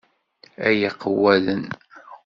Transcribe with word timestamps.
Ay 0.67 0.79
iqewwaden! 0.89 1.63